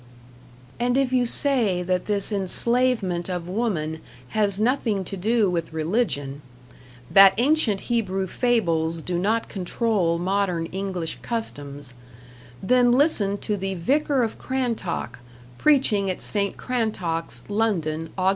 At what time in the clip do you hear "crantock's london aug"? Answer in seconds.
16.57-18.29